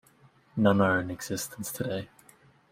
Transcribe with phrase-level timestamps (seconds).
[0.57, 2.09] None are in existence today.